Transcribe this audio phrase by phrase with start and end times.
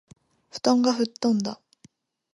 [0.49, 1.61] 布団が吹っ飛んだ